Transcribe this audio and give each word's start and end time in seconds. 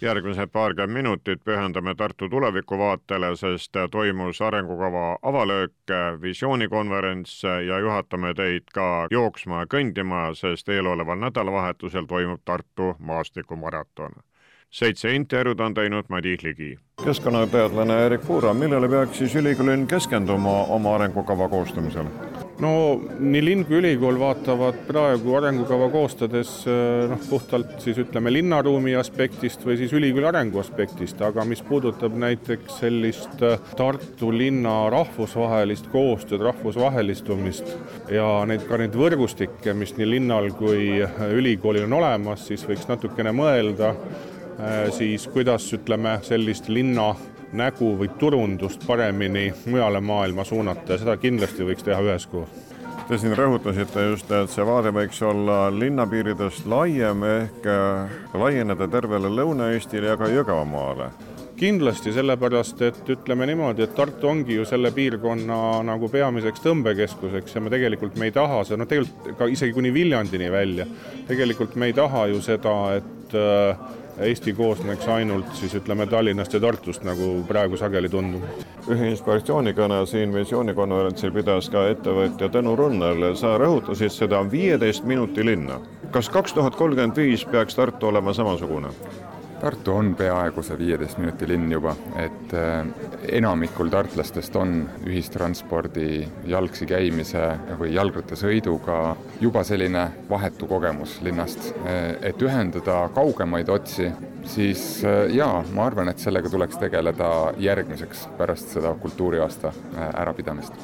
järgmised 0.00 0.48
paarkümmend 0.52 0.92
minutit 0.92 1.40
pühendame 1.44 1.94
Tartu 1.94 2.28
tulevikuvaatele, 2.28 3.36
sest 3.36 3.72
toimus 3.90 4.42
arengukava 4.42 5.18
avalöök, 5.22 5.72
visioonikonverents 6.22 7.42
ja 7.44 7.78
juhatame 7.78 8.34
teid 8.34 8.68
ka 8.74 9.06
jooksma 9.10 9.60
ja 9.64 9.66
kõndima, 9.66 10.34
sest 10.34 10.68
eeloleval 10.68 11.18
nädalavahetusel 11.18 12.06
toimub 12.06 12.40
Tartu 12.44 12.94
maastikumaraton. 12.98 14.12
seitse 14.70 15.14
intervjuud 15.14 15.60
on 15.60 15.74
teinud 15.74 16.04
Madis 16.08 16.42
Ligi. 16.42 16.78
keskkonnateadlane 17.04 18.06
Erik 18.06 18.26
Puura, 18.26 18.54
millele 18.54 18.88
peaks 18.88 19.18
siis 19.18 19.34
ülikool 19.34 19.86
keskenduma 19.88 20.64
oma 20.64 20.94
arengukava 20.94 21.48
koostamisel? 21.48 22.04
No 22.62 22.72
nii 23.20 23.42
linn 23.44 23.64
kui 23.68 23.78
ülikool 23.80 24.18
vaatavad 24.20 24.78
praegu 24.88 25.34
arengukava 25.38 25.88
koostades 25.92 26.52
noh, 27.10 27.20
puhtalt 27.28 27.74
siis 27.84 27.98
ütleme 28.00 28.32
linnaruumi 28.32 28.94
aspektist 28.96 29.64
või 29.66 29.76
siis 29.80 29.92
ülikooli 29.96 30.28
arengu 30.30 30.60
aspektist, 30.62 31.20
aga 31.24 31.44
mis 31.48 31.62
puudutab 31.66 32.16
näiteks 32.16 32.80
sellist 32.80 33.44
Tartu 33.76 34.30
linna 34.32 34.74
rahvusvahelist 34.92 35.90
koostööd, 35.92 36.44
rahvusvahelistumist 36.46 37.74
ja 38.12 38.28
neid 38.48 38.64
ka 38.68 38.80
neid 38.80 38.96
võrgustikke, 38.96 39.74
mis 39.76 39.96
nii 39.98 40.10
linnal 40.16 40.50
kui 40.56 41.02
ülikoolil 41.36 41.84
on 41.88 41.98
olemas, 42.00 42.46
siis 42.48 42.64
võiks 42.68 42.88
natukene 42.88 43.34
mõelda 43.36 43.94
siis 44.96 45.26
kuidas 45.28 45.66
ütleme 45.76 46.18
sellist 46.24 46.70
linna 46.72 47.10
nägu 47.56 47.92
või 48.00 48.10
turundust 48.20 48.86
paremini 48.86 49.48
mujale 49.66 50.00
maailma 50.00 50.44
suunata 50.44 50.94
ja 50.94 51.02
seda 51.02 51.16
kindlasti 51.20 51.66
võiks 51.66 51.86
teha 51.86 52.00
üheskoos. 52.04 52.64
Te 53.06 53.18
siin 53.22 53.36
rõhutasite 53.38 54.02
just, 54.08 54.30
et 54.34 54.50
see 54.50 54.64
vaade 54.66 54.90
võiks 54.90 55.20
olla 55.22 55.68
linnapiiridest 55.70 56.66
laiem 56.66 57.22
ehk 57.28 57.68
äh, 57.70 58.18
laieneda 58.34 58.88
tervele 58.90 59.30
Lõuna-Eestile 59.30 60.10
ja 60.10 60.18
ka 60.18 60.30
Jõgevamaale 60.32 61.12
kindlasti, 61.56 62.12
sellepärast 62.12 62.82
et 62.84 63.10
ütleme 63.10 63.46
niimoodi, 63.48 63.84
et 63.86 63.94
Tartu 63.96 64.28
ongi 64.28 64.58
ju 64.58 64.64
selle 64.68 64.90
piirkonna 64.92 65.58
nagu 65.86 66.08
peamiseks 66.12 66.62
tõmbekeskuseks 66.64 67.56
ja 67.56 67.62
me 67.64 67.72
tegelikult 67.72 68.18
me 68.20 68.28
ei 68.28 68.34
taha 68.34 68.62
seda, 68.66 68.82
no 68.82 68.88
tegelikult 68.90 69.38
ka 69.38 69.48
isegi 69.50 69.72
kuni 69.76 69.92
Viljandini 69.94 70.50
välja, 70.52 70.86
tegelikult 71.28 71.76
me 71.80 71.90
ei 71.90 71.96
taha 71.96 72.26
ju 72.32 72.42
seda, 72.44 72.74
et 72.98 73.36
äh, 73.40 73.86
Eesti 74.16 74.52
koosneks 74.56 75.08
ainult 75.12 75.50
siis 75.54 75.74
ütleme 75.76 76.06
Tallinnast 76.08 76.54
ja 76.56 76.60
Tartust, 76.60 77.02
nagu 77.04 77.44
praegu 77.48 77.76
sageli 77.76 78.08
tundub. 78.08 78.44
ühe 78.88 79.10
inspiratsioonikõne 79.12 79.98
siin 80.08 80.32
visioonikonverentsil 80.32 81.34
pidas 81.34 81.68
ka 81.68 81.82
ettevõtja 81.90 82.48
Tõnu 82.48 82.76
Runnel, 82.80 83.34
sa 83.36 83.58
rõhutasid 83.60 84.14
seda 84.14 84.40
viieteist 84.50 85.04
minuti 85.04 85.44
linna. 85.44 85.80
kas 86.10 86.28
kaks 86.28 86.52
tuhat 86.52 86.76
kolmkümmend 86.76 87.16
viis 87.16 87.44
peaks 87.44 87.74
Tartu 87.74 88.06
olema 88.08 88.32
samasugune? 88.32 88.88
Tartu 89.66 89.96
on 89.98 90.12
peaaegu 90.14 90.62
see 90.62 90.76
viieteist 90.78 91.18
minuti 91.18 91.46
linn 91.50 91.72
juba, 91.72 91.90
et 92.22 92.52
äh, 92.54 92.84
enamikul 93.34 93.88
tartlastest 93.90 94.54
on 94.60 94.76
ühistranspordi, 95.02 96.20
jalgsi 96.46 96.86
käimise 96.86 97.40
või 97.80 97.90
jalgrattasõiduga 97.96 99.00
juba 99.42 99.64
selline 99.66 100.04
vahetu 100.30 100.68
kogemus 100.70 101.16
linnast. 101.26 101.72
Äh, 101.82 102.14
et 102.30 102.46
ühendada 102.46 103.00
kaugemaid 103.16 103.72
otsi, 103.74 104.06
siis 104.54 104.84
äh, 105.02 105.24
jaa, 105.34 105.64
ma 105.74 105.88
arvan, 105.90 106.12
et 106.14 106.22
sellega 106.22 106.52
tuleks 106.52 106.78
tegeleda 106.84 107.32
järgmiseks 107.58 108.28
pärast 108.38 108.70
seda 108.76 108.94
kultuuriaasta 109.02 109.74
ärapidamist 110.12 110.78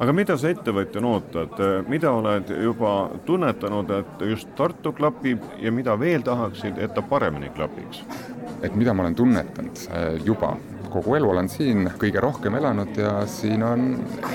aga 0.00 0.12
mida 0.16 0.36
sa 0.40 0.50
ettevõtjana 0.50 1.14
ootad, 1.14 1.62
mida 1.92 2.12
oled 2.16 2.50
juba 2.64 2.94
tunnetanud, 3.26 3.90
et 3.98 4.26
just 4.30 4.54
Tartu 4.56 4.94
klapib 4.96 5.44
ja 5.60 5.72
mida 5.72 5.96
veel 6.00 6.24
tahaksid, 6.26 6.80
et 6.80 6.94
ta 6.96 7.04
paremini 7.04 7.52
klapiks? 7.56 8.04
et 8.62 8.74
mida 8.76 8.92
ma 8.94 9.04
olen 9.06 9.14
tunnetanud 9.16 9.84
äh, 9.88 10.18
juba, 10.24 10.54
kogu 10.90 11.14
elu 11.16 11.30
olen 11.32 11.48
siin 11.48 11.88
kõige 12.00 12.20
rohkem 12.22 12.56
elanud 12.58 12.98
ja 12.98 13.12
siin 13.30 13.64
on 13.64 13.86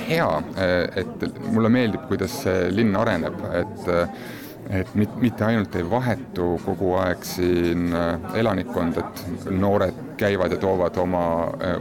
hea, 0.08 0.30
äh, 0.58 1.02
et 1.02 1.28
mulle 1.52 1.70
meeldib, 1.74 2.08
kuidas 2.10 2.40
see 2.46 2.70
linn 2.74 2.96
areneb, 2.98 3.38
et 3.54 3.92
äh, 3.92 4.26
et 4.70 4.96
mit-, 4.96 5.16
mitte 5.22 5.46
ainult 5.46 5.76
ei 5.76 5.86
vahetu 5.90 6.56
kogu 6.66 6.96
aeg 7.02 7.24
siin 7.28 7.94
elanikkond, 8.36 9.00
et 9.02 9.50
noored 9.52 10.04
käivad 10.18 10.56
ja 10.56 10.60
toovad 10.62 10.98
oma 10.98 11.24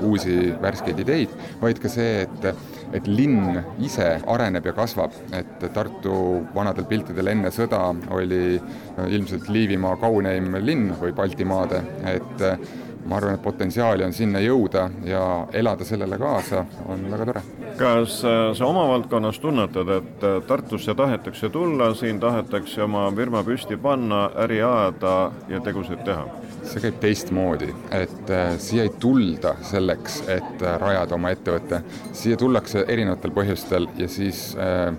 uusi 0.02 0.52
värskeid 0.62 1.04
ideid, 1.04 1.34
vaid 1.62 1.78
ka 1.82 1.92
see, 1.92 2.24
et 2.26 2.48
et 2.94 3.06
linn 3.10 3.58
ise 3.82 4.06
areneb 4.30 4.68
ja 4.68 4.74
kasvab, 4.76 5.14
et 5.34 5.66
Tartu 5.74 6.14
vanadel 6.54 6.86
piltidel 6.90 7.32
enne 7.32 7.50
sõda 7.54 7.80
oli 8.14 8.56
äh, 8.56 9.08
ilmselt 9.08 9.50
Liivimaa 9.50 9.96
kauneim 10.02 10.54
linn 10.62 10.92
või 11.00 11.14
Baltimaade, 11.16 11.82
et 12.14 12.44
äh, 12.46 12.58
ma 13.04 13.16
arvan, 13.16 13.34
et 13.34 13.42
potentsiaali 13.42 14.04
on 14.04 14.12
sinna 14.12 14.40
jõuda 14.40 14.88
ja 15.04 15.24
elada 15.52 15.84
sellele 15.84 16.18
kaasa 16.18 16.64
on 16.88 17.04
väga 17.10 17.26
tore. 17.30 17.42
kas 17.78 18.20
äh, 18.24 18.46
sa 18.56 18.66
oma 18.66 18.86
valdkonnas 18.88 19.38
tunnetad, 19.40 19.88
et 19.98 20.26
Tartusse 20.46 20.94
tahetakse 20.94 21.50
tulla, 21.50 21.94
siin 21.94 22.20
tahetakse 22.20 22.82
oma 22.82 23.10
firma 23.16 23.44
püsti 23.44 23.76
panna, 23.76 24.28
äri 24.44 24.62
ajada 24.62 25.32
ja 25.48 25.60
tegusid 25.60 26.04
teha? 26.04 26.26
see 26.64 26.80
käib 26.80 26.96
teistmoodi, 27.02 27.68
et 27.92 28.30
äh, 28.32 28.54
siia 28.62 28.86
ei 28.86 28.92
tulda 29.00 29.54
selleks, 29.64 30.22
et 30.32 30.62
äh, 30.64 30.78
rajada 30.80 31.16
oma 31.18 31.32
ettevõte, 31.34 31.82
siia 32.16 32.38
tullakse 32.40 32.84
erinevatel 32.88 33.34
põhjustel 33.36 33.88
ja 34.00 34.08
siis 34.08 34.46
äh, 34.56 34.94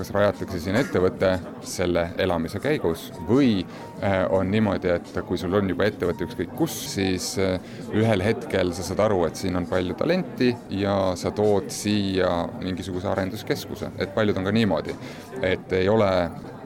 kas 0.00 0.12
rajatakse 0.14 0.60
siin 0.62 0.78
ettevõte 0.80 1.34
selle 1.66 2.06
elamise 2.20 2.60
käigus 2.62 3.08
või 3.28 3.60
äh, 3.60 4.22
on 4.32 4.48
niimoodi, 4.52 4.88
et 4.94 5.10
kui 5.28 5.38
sul 5.40 5.54
on 5.58 5.68
juba 5.68 5.88
ettevõte 5.90 6.24
ükskõik 6.24 6.54
kus, 6.56 6.76
siis 6.94 7.34
äh, 7.42 7.58
ühel 7.96 8.24
hetkel 8.24 8.72
sa 8.76 8.86
saad 8.86 9.02
aru, 9.04 9.26
et 9.28 9.40
siin 9.40 9.58
on 9.60 9.68
palju 9.68 9.98
talenti 10.00 10.54
ja 10.80 10.94
sa 11.20 11.34
tood 11.36 11.68
siia 11.74 12.30
mingisuguse 12.62 13.10
arenduskeskuse, 13.12 13.92
et 14.00 14.14
paljud 14.16 14.40
on 14.40 14.48
ka 14.48 14.56
niimoodi, 14.56 14.96
et 15.42 15.76
ei 15.76 15.92
ole 15.92 16.10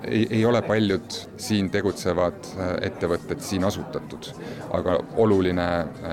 ei, 0.05 0.27
ei 0.39 0.45
ole 0.47 0.61
paljud 0.63 1.19
siin 1.41 1.73
tegutsevad 1.75 2.39
äh, 2.55 2.73
ettevõtted 2.93 3.43
siin 3.43 3.67
asutatud, 3.67 4.31
aga 4.79 5.01
oluline 5.27 5.69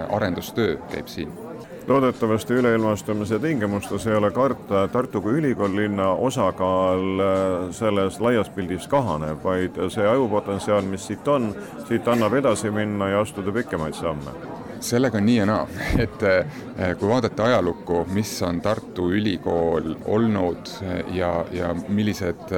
arendustöö 0.09 0.79
käib 0.89 1.11
siin 1.11 1.50
loodetavasti 1.87 2.53
üleilmastumise 2.53 3.39
tingimustes 3.39 4.07
ei 4.07 4.15
ole 4.15 4.31
karta, 4.31 4.83
et 4.83 4.91
Tartu 4.91 5.21
kui 5.21 5.39
ülikoolilinna 5.39 6.11
osakaal 6.13 7.19
äh, 7.19 7.67
selles 7.75 8.19
laias 8.19 8.49
pildis 8.49 8.87
kahaneb, 8.87 9.43
vaid 9.43 9.77
see 9.93 10.07
ajupotentsiaal, 10.07 10.85
mis 10.87 11.07
siit 11.07 11.27
on, 11.27 11.51
siit 11.87 12.07
annab 12.07 12.33
edasi 12.39 12.71
minna 12.71 13.09
ja 13.09 13.21
astuda 13.25 13.53
pikemaid 13.55 13.97
samme. 13.97 14.35
Sellega 14.81 15.19
on 15.19 15.25
nii 15.29 15.37
ja 15.37 15.45
naa, 15.45 15.67
et 16.05 16.23
eh, 16.25 16.57
kui 16.97 17.09
vaadata 17.09 17.45
ajalukku, 17.51 18.05
mis 18.13 18.33
on 18.45 18.61
Tartu 18.61 19.11
Ülikool 19.13 19.93
olnud 20.09 20.73
eh, 20.81 21.15
ja, 21.17 21.33
ja 21.53 21.73
millised 21.87 22.49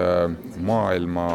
maailma 0.64 1.28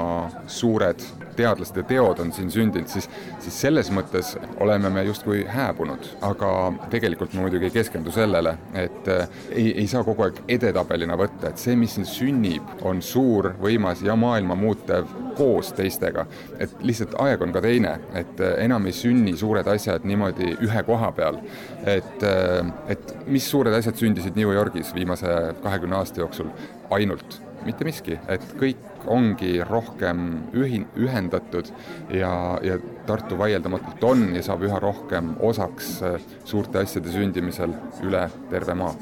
suured 0.46 1.04
teadlased 1.38 1.78
ja 1.78 1.86
teod 1.88 2.22
on 2.22 2.32
siin 2.34 2.50
sündinud, 2.52 2.90
siis, 2.90 3.08
siis 3.42 3.60
selles 3.66 3.90
mõttes 3.94 4.34
oleme 4.62 4.90
me 4.92 5.04
justkui 5.08 5.44
hääbunud, 5.48 6.10
aga 6.26 6.50
tegelikult 6.92 7.34
ma 7.36 7.46
muidugi 7.46 7.68
ei 7.70 7.76
keskendu 7.78 8.12
sellele, 8.14 8.56
et 8.78 9.08
ei, 9.10 9.70
ei 9.70 9.86
saa 9.90 10.04
kogu 10.06 10.26
aeg 10.26 10.42
edetabelina 10.58 11.16
võtta, 11.18 11.52
et 11.52 11.62
see, 11.62 11.76
mis 11.78 11.96
siin 11.96 12.08
sünnib, 12.08 12.76
on 12.88 13.02
suur, 13.04 13.52
võimas 13.62 14.02
ja 14.04 14.16
maailma 14.18 14.56
muutev 14.58 15.08
koos 15.38 15.72
teistega. 15.72 16.26
et 16.58 16.72
lihtsalt 16.82 17.14
aeg 17.22 17.42
on 17.42 17.52
ka 17.54 17.62
teine, 17.62 17.94
et 18.18 18.40
enam 18.58 18.86
ei 18.86 18.96
sünni 18.96 19.36
suured 19.38 19.66
asjad 19.70 20.06
niimoodi 20.08 20.56
ühe 20.66 20.82
koha 20.86 21.12
peal. 21.14 21.38
et, 21.86 22.24
et 22.88 23.14
mis 23.26 23.50
suured 23.50 23.74
asjad 23.74 23.96
sündisid 23.96 24.36
New 24.36 24.52
Yorgis 24.54 24.94
viimase 24.94 25.34
kahekümne 25.62 25.96
aasta 26.00 26.20
jooksul 26.20 26.50
ainult 26.90 27.40
mitte 27.66 27.86
miski, 27.86 28.18
et 28.30 28.44
kõik 28.58 28.87
ongi 29.06 29.58
rohkem 29.64 30.24
ühin-, 30.56 30.88
ühendatud 30.96 31.70
ja, 32.10 32.32
ja 32.62 32.78
Tartu 33.06 33.38
vaieldamatult 33.38 34.04
on 34.04 34.34
ja 34.36 34.42
saab 34.44 34.66
üha 34.68 34.80
rohkem 34.82 35.34
osaks 35.40 35.94
äh, 36.02 36.18
suurte 36.44 36.82
asjade 36.82 37.12
sündimisel 37.12 37.72
üle 38.04 38.26
terve 38.50 38.76
maa 38.78 38.92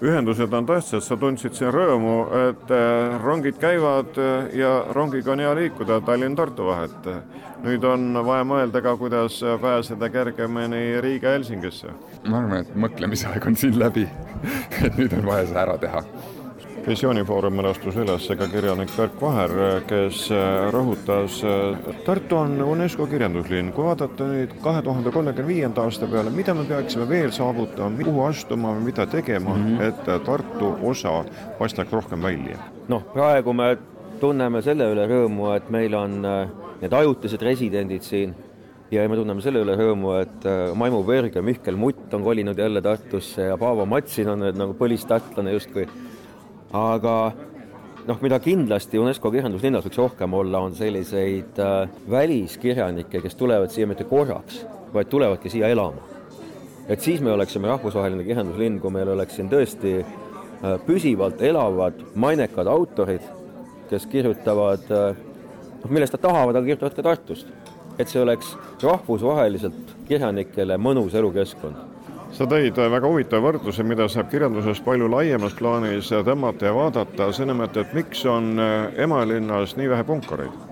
ühendused 0.00 0.52
on 0.56 0.64
tähtsad, 0.64 1.02
sa 1.04 1.16
tundsid 1.20 1.52
siin 1.56 1.72
rõõmu, 1.74 2.14
et 2.48 2.70
äh, 2.72 3.18
rongid 3.20 3.58
käivad 3.60 4.16
äh, 4.16 4.48
ja 4.56 4.70
rongiga 4.96 5.34
on 5.34 5.42
hea 5.44 5.52
liikuda 5.58 6.00
Tallinn-Tartu 6.06 6.70
vahet. 6.70 7.10
nüüd 7.60 7.84
on 7.84 8.16
vaja 8.24 8.44
mõelda 8.48 8.80
ka, 8.80 8.96
kuidas 8.96 9.42
pääseda 9.60 10.08
kergemini 10.08 11.00
Riiga-Helsingisse. 11.04 11.92
ma 12.28 12.38
arvan, 12.38 12.64
et 12.64 12.74
mõtlemisaeg 12.74 13.46
on 13.46 13.56
siin 13.56 13.78
läbi 13.78 14.08
et 14.80 14.96
nüüd 14.98 15.12
on 15.18 15.26
vaja 15.26 15.46
see 15.46 15.60
ära 15.60 15.76
teha 15.80 16.04
visioonifoorumil 16.86 17.68
astus 17.70 17.96
üles 18.00 18.26
ka 18.38 18.46
kirjanik 18.50 18.90
Berk 18.96 19.20
Vaher, 19.20 19.52
kes 19.88 20.26
rõhutas, 20.74 21.40
Tartu 22.06 22.38
on 22.40 22.56
UNESCO 22.64 23.06
kirjanduslinn, 23.10 23.72
kui 23.76 23.84
vaadata 23.84 24.26
nüüd 24.28 24.56
kahe 24.64 24.82
tuhande 24.86 25.12
kolmekümne 25.14 25.48
viienda 25.48 25.84
aasta 25.84 26.08
peale, 26.10 26.32
mida 26.34 26.54
me 26.56 26.64
peaksime 26.68 27.08
veel 27.08 27.32
saavutama, 27.36 28.04
kuhu 28.04 28.24
astuma, 28.26 28.74
mida 28.80 29.06
tegema 29.06 29.54
mm, 29.54 29.78
-hmm. 29.78 29.88
et 29.88 30.24
Tartu 30.24 30.74
osa 30.82 31.24
paistaks 31.58 31.92
rohkem 31.92 32.22
välja? 32.22 32.58
noh, 32.88 33.02
praegu 33.12 33.52
me 33.52 33.76
tunneme 34.20 34.62
selle 34.62 34.90
üle 34.92 35.06
rõõmu, 35.08 35.50
et 35.56 35.70
meil 35.70 35.94
on 35.94 36.24
äh, 36.24 36.48
need 36.82 36.92
ajutised 36.92 37.42
residendid 37.42 38.02
siin 38.02 38.34
ja 38.90 39.06
me 39.08 39.16
tunneme 39.16 39.42
selle 39.44 39.62
üle 39.64 39.76
rõõmu, 39.78 40.14
et 40.20 40.46
äh, 40.48 40.74
Maimu 40.74 41.02
Berg 41.06 41.36
ja 41.36 41.42
Mihkel 41.42 41.76
Mutt 41.76 42.14
on 42.14 42.24
kolinud 42.26 42.58
jälle 42.58 42.82
Tartusse 42.82 43.50
ja 43.52 43.58
Paavo 43.58 43.86
Matsin 43.86 44.28
on 44.28 44.44
nüüd 44.44 44.58
nagu 44.58 44.74
põlistartlane 44.78 45.54
justkui 45.56 45.86
aga 46.72 47.14
noh, 48.06 48.18
mida 48.22 48.38
kindlasti 48.42 49.00
UNESCO 49.00 49.32
kirjanduslinnas 49.34 49.86
võiks 49.86 50.00
rohkem 50.00 50.36
olla, 50.38 50.62
on 50.66 50.76
selliseid 50.78 51.58
äh, 51.62 51.90
väliskirjanikke, 52.10 53.22
kes 53.24 53.36
tulevad 53.38 53.72
siia 53.74 53.88
mitte 53.90 54.06
korraks, 54.08 54.62
vaid 54.94 55.10
tulevadki 55.10 55.52
siia 55.52 55.70
elama. 55.72 56.06
et 56.88 57.00
siis 57.00 57.20
me 57.20 57.32
oleksime 57.32 57.68
rahvusvaheline 57.68 58.24
kirjanduslinn, 58.24 58.80
kui 58.80 58.90
meil 58.90 59.08
oleks 59.08 59.36
siin 59.38 59.50
tõesti 59.50 59.98
äh, 60.00 60.78
püsivalt 60.86 61.42
elavad 61.42 62.00
mainekad 62.14 62.66
autorid, 62.66 63.26
kes 63.90 64.06
kirjutavad 64.06 64.90
äh, 64.94 65.20
noh, 65.82 65.90
millest 65.90 66.14
nad 66.14 66.26
tahavad, 66.28 66.56
aga 66.56 66.66
kirjutavad 66.66 66.96
ka 66.96 67.08
Tartust. 67.10 67.46
et 67.98 68.08
see 68.08 68.22
oleks 68.22 68.54
rahvusvaheliselt 68.82 69.96
kirjanikele 70.08 70.78
mõnus 70.80 71.14
elukeskkond 71.18 71.89
sa 72.32 72.46
tõid 72.48 72.78
väga 72.78 73.08
huvitava 73.08 73.50
võrdluse, 73.50 73.84
mida 73.86 74.08
saab 74.08 74.30
kirjanduses 74.32 74.80
palju 74.84 75.08
laiemas 75.10 75.54
plaanis 75.58 76.10
tõmmata 76.10 76.70
ja 76.70 76.74
vaadata, 76.76 77.30
see 77.32 77.48
nimelt, 77.48 77.76
et 77.76 77.94
miks 77.96 78.24
on 78.28 78.54
eh, 78.58 79.04
Emalinnas 79.04 79.76
nii 79.78 79.90
vähe 79.90 80.06
punkareid? 80.08 80.66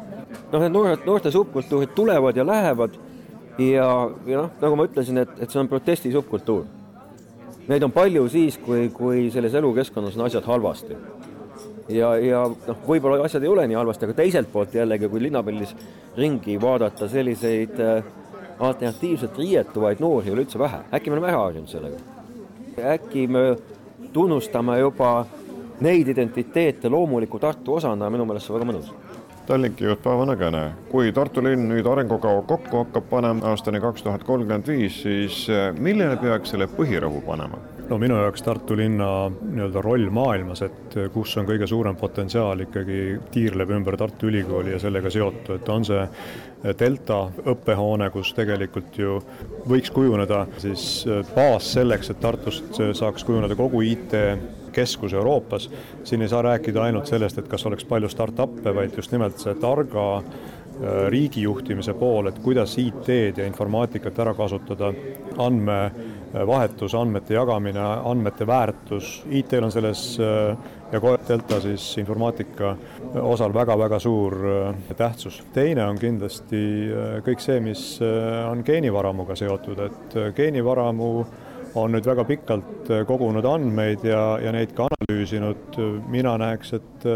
noh, 0.53 0.61
need 0.63 0.73
noored, 0.73 1.05
noorte 1.07 1.31
subkultuurid 1.33 1.95
tulevad 1.97 2.37
ja 2.37 2.47
lähevad 2.47 2.97
ja, 3.59 3.87
ja 4.27 4.43
noh, 4.43 4.51
nagu 4.63 4.79
ma 4.79 4.87
ütlesin, 4.89 5.23
et, 5.23 5.33
et 5.43 5.51
see 5.51 5.61
on 5.61 5.71
protesti 5.71 6.13
subkultuur. 6.15 6.67
Neid 7.69 7.85
on 7.85 7.93
palju 7.93 8.25
siis, 8.33 8.57
kui, 8.65 8.87
kui 8.95 9.27
selles 9.33 9.57
elukeskkonnas 9.59 10.17
on 10.17 10.25
asjad 10.25 10.47
halvasti. 10.49 10.97
ja, 11.93 12.15
ja 12.23 12.45
noh, 12.49 12.79
võib-olla 12.87 13.25
asjad 13.25 13.45
ei 13.45 13.53
ole 13.53 13.67
nii 13.69 13.77
halvasti, 13.77 14.09
aga 14.09 14.17
teiselt 14.23 14.53
poolt 14.53 14.75
jällegi, 14.77 15.09
kui 15.09 15.23
linnapildis 15.27 15.75
ringi 16.17 16.57
vaadata 16.61 17.09
selliseid 17.09 17.81
äh, 17.81 18.05
alternatiivselt 18.59 19.39
riietuvaid 19.39 20.01
noori 20.01 20.29
ei 20.31 20.37
ole 20.37 20.45
üldse 20.47 20.59
vähe, 20.59 20.81
äkki 20.95 21.11
me 21.11 21.19
oleme 21.19 21.33
ära 21.33 21.43
harjunud 21.47 21.71
sellega? 21.71 21.99
äkki 22.95 23.27
me 23.27 23.45
tunnustame 24.13 24.79
juba 24.79 25.27
neid 25.81 26.09
identiteete 26.09 26.89
loomuliku 26.89 27.39
Tartu 27.39 27.75
osana 27.75 28.07
ja 28.07 28.11
minu 28.11 28.27
meelest 28.27 28.47
see 28.47 28.55
on 28.55 28.61
väga 28.61 28.71
mõnus. 28.71 28.93
Tallinki 29.49 29.87
juht 29.87 30.03
Paavo 30.05 30.27
Nõgene, 30.29 30.63
kui 30.91 31.13
Tartu 31.17 31.43
linn 31.45 31.71
nüüd 31.71 31.87
arengukava 31.89 32.43
kokku 32.51 32.83
hakkab 32.83 33.09
panema 33.11 33.53
aastani 33.53 33.81
kaks 33.81 34.05
tuhat 34.05 34.27
kolmkümmend 34.29 34.69
viis, 34.69 35.03
siis 35.03 35.45
eh, 35.49 35.71
millele 35.79 36.19
peaks 36.21 36.55
selle 36.55 36.69
põhirõhu 36.71 37.23
panema? 37.27 37.63
No 37.89 37.99
minu 38.01 38.19
jaoks 38.21 38.43
Tartu 38.45 38.77
linna 38.77 39.09
nii-öelda 39.31 39.83
roll 39.85 40.09
maailmas, 40.15 40.63
et 40.67 40.97
kus 41.13 41.37
on 41.41 41.47
kõige 41.49 41.67
suurem 41.69 41.97
potentsiaal 41.97 42.65
ikkagi 42.67 43.01
tiirleb 43.33 43.73
ümber 43.79 43.97
Tartu 44.01 44.29
Ülikooli 44.29 44.75
ja 44.75 44.81
sellega 44.83 45.11
seotu, 45.13 45.57
et 45.57 45.69
on 45.73 45.87
see 45.89 46.05
delta 46.79 47.23
õppehoone, 47.53 48.11
kus 48.15 48.35
tegelikult 48.37 48.99
ju 48.99 49.19
võiks 49.69 49.93
kujuneda 49.95 50.45
siis 50.61 50.85
baas 51.35 51.73
selleks, 51.79 52.13
et 52.13 52.21
Tartust 52.21 52.81
saaks 53.01 53.25
kujuneda 53.25 53.57
kogu 53.59 53.83
IT 53.87 54.17
keskus 54.73 55.15
Euroopas, 55.17 55.71
siin 56.07 56.23
ei 56.23 56.31
saa 56.31 56.43
rääkida 56.45 56.85
ainult 56.85 57.09
sellest, 57.09 57.41
et 57.41 57.49
kas 57.51 57.65
oleks 57.67 57.89
palju 57.89 58.11
startup'e, 58.13 58.75
vaid 58.77 58.95
just 58.97 59.15
nimelt 59.15 59.41
see 59.41 59.57
targa 59.63 60.05
Äh, 60.13 60.58
riigijuhtimise 61.09 61.95
pool, 61.99 62.29
et 62.31 62.39
kuidas 62.43 62.77
IT-d 62.79 63.41
ja 63.41 63.47
informaatikat 63.47 64.19
ära 64.23 64.35
kasutada, 64.35 64.93
andmevahetus, 65.43 66.95
andmete 66.95 67.35
jagamine, 67.35 67.83
andmete 67.83 68.47
väärtus, 68.47 69.23
IT-l 69.31 69.67
on 69.67 69.75
selles 69.75 70.03
äh, 70.23 70.57
ja 70.93 71.01
Delta 71.29 71.61
siis 71.61 71.91
informaatika 71.99 72.77
osal 73.23 73.55
väga-väga 73.55 73.99
suur 73.99 74.39
äh, 74.53 74.95
tähtsus. 74.97 75.43
teine 75.55 75.85
on 75.87 75.99
kindlasti 75.99 76.63
kõik 77.27 77.43
see, 77.43 77.61
mis 77.61 77.85
on 78.51 78.63
geenivaramuga 78.65 79.37
seotud, 79.37 79.83
et 79.85 80.19
geenivaramu 80.37 81.13
on 81.75 81.93
nüüd 81.93 82.07
väga 82.07 82.25
pikalt 82.25 82.89
kogunud 83.07 83.45
andmeid 83.45 84.07
ja, 84.07 84.39
ja 84.43 84.53
neid 84.55 84.73
ka 84.77 84.89
analüüsinud, 84.89 85.77
mina 86.09 86.39
näeks, 86.41 86.73
et 86.79 87.07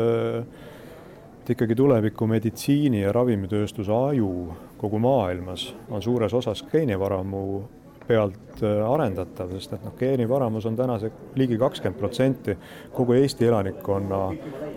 et 1.42 1.50
ikkagi 1.50 1.74
tuleviku 1.74 2.26
meditsiini 2.30 3.00
ja 3.00 3.12
ravimitööstuse 3.12 3.92
aju 3.92 4.32
kogu 4.78 4.98
maailmas 5.02 5.72
on 5.90 6.02
suures 6.02 6.34
osas 6.38 6.62
geenivaramu 6.70 7.62
pealt 8.06 8.62
äh, 8.62 8.82
arendatav, 8.86 9.50
sest 9.56 9.74
et 9.74 9.82
noh, 9.82 9.94
geenivaramus 9.98 10.66
on 10.70 10.76
täna 10.78 11.00
see 11.02 11.10
ligi 11.38 11.58
kakskümmend 11.58 11.98
protsenti 11.98 12.54
kogu 12.94 13.16
Eesti 13.18 13.48
elanikkonna 13.48 14.20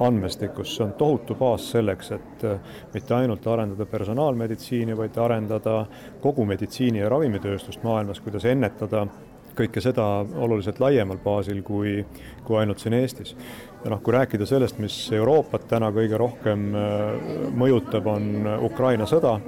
andmestikust, 0.08 0.74
see 0.74 0.88
on 0.88 0.96
tohutu 0.98 1.38
baas 1.38 1.70
selleks, 1.76 2.12
et 2.18 2.46
äh, 2.50 2.74
mitte 2.94 3.16
ainult 3.18 3.46
arendada 3.48 3.86
personaalmeditsiini, 3.86 4.98
vaid 4.98 5.18
arendada 5.22 5.86
kogu 6.22 6.46
meditsiini- 6.50 7.04
ja 7.04 7.14
ravimitööstust 7.14 7.86
maailmas, 7.86 8.22
kuidas 8.26 8.46
ennetada 8.50 9.06
kõike 9.56 9.82
seda 9.84 10.06
oluliselt 10.36 10.80
laiemal 10.84 11.20
baasil 11.24 11.62
kui, 11.66 12.00
kui 12.46 12.60
ainult 12.60 12.84
siin 12.84 12.98
Eestis. 12.98 13.36
ja 13.84 13.92
noh, 13.94 14.02
kui 14.02 14.14
rääkida 14.16 14.46
sellest, 14.50 14.80
mis 14.82 14.98
Euroopat 15.14 15.68
täna 15.70 15.92
kõige 15.96 16.18
rohkem 16.18 16.68
äh, 16.76 17.32
mõjutab, 17.56 18.08
on 18.10 18.50
Ukraina 18.66 19.08
sõda, 19.10 19.40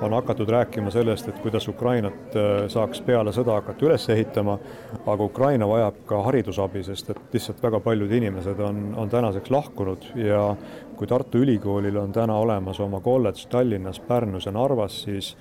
on 0.00 0.12
hakatud 0.12 0.48
rääkima 0.52 0.90
sellest, 0.90 1.28
et 1.28 1.38
kuidas 1.40 1.68
Ukrainat 1.68 2.36
äh, 2.36 2.66
saaks 2.72 3.00
peale 3.00 3.32
sõda 3.32 3.56
hakata 3.60 3.86
üles 3.86 4.08
ehitama, 4.12 4.58
aga 5.06 5.24
Ukraina 5.24 5.68
vajab 5.68 6.02
ka 6.08 6.20
haridusabi, 6.28 6.82
sest 6.84 7.10
et 7.14 7.36
lihtsalt 7.36 7.62
väga 7.62 7.80
paljud 7.80 8.12
inimesed 8.12 8.60
on, 8.60 8.82
on 8.96 9.10
tänaseks 9.12 9.50
lahkunud 9.50 10.10
ja 10.20 10.42
kui 10.96 11.06
Tartu 11.06 11.38
Ülikoolil 11.44 11.96
on 12.00 12.12
täna 12.12 12.38
olemas 12.40 12.80
oma 12.80 13.00
kolledž 13.00 13.46
Tallinnas, 13.52 14.00
Pärnus 14.00 14.46
ja 14.46 14.52
Narvas, 14.52 15.02
siis 15.02 15.34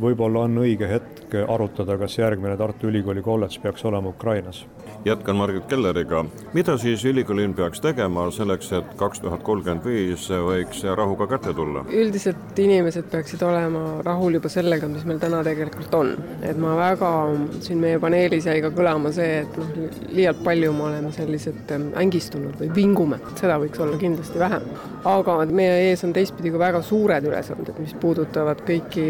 võib-olla 0.00 0.44
on 0.46 0.58
õige 0.62 0.88
hetk 0.88 1.34
arutada, 1.48 1.96
kas 2.00 2.16
järgmine 2.18 2.56
Tartu 2.58 2.88
Ülikooli 2.90 3.22
kolledž 3.22 3.58
peaks 3.62 3.84
olema 3.84 4.08
Ukrainas. 4.08 4.66
jätkan 5.04 5.36
Margit 5.36 5.66
Kelleriga. 5.66 6.24
mida 6.52 6.76
siis 6.78 7.04
ülikoolil 7.04 7.52
peaks 7.54 7.80
tegema 7.80 8.30
selleks, 8.30 8.72
et 8.72 8.94
kaks 8.96 9.20
tuhat 9.20 9.42
kolmkümmend 9.42 9.84
viis 9.84 10.28
võiks 10.30 10.82
rahuga 10.96 11.26
kätte 11.26 11.54
tulla? 11.54 11.84
üldiselt 11.90 12.58
inimesed 12.58 13.10
peaksid 13.10 13.42
olema 13.42 14.02
rahul 14.04 14.34
juba 14.34 14.48
sellega, 14.48 14.88
mis 14.88 15.04
meil 15.04 15.18
täna 15.18 15.42
tegelikult 15.44 15.94
on. 15.94 16.14
et 16.42 16.56
ma 16.56 16.76
väga, 16.76 17.12
siin 17.60 17.78
meie 17.78 17.98
paneelis 17.98 18.46
jäi 18.46 18.60
ka 18.60 18.70
kõlama 18.70 19.12
see, 19.12 19.40
et 19.44 19.56
noh, 19.56 19.72
liialt 20.08 20.44
palju 20.44 20.72
me 20.72 20.88
oleme 20.90 21.12
sellised 21.12 21.72
ähm, 21.72 21.90
ängistunud 21.96 22.56
või 22.60 22.74
vingume, 22.74 23.20
seda 23.40 23.58
võiks 23.60 23.80
olla 23.80 23.96
kindlasti 24.00 24.38
vähem. 24.38 24.68
Aga 25.08 25.36
meie 25.48 25.90
ees 25.90 26.02
on 26.04 26.12
teistpidi 26.12 26.52
ka 26.52 26.60
väga 26.60 26.82
suured 26.84 27.24
ülesanded, 27.24 27.76
mis 27.80 27.94
puudutavad 28.00 28.60
kõiki 28.66 29.04